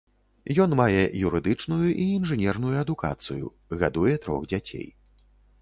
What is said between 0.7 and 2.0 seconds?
мае юрыдычную